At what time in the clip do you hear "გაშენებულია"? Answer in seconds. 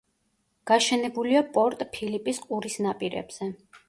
0.69-1.43